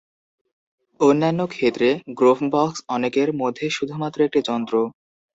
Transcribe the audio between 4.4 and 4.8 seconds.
যন্ত্র।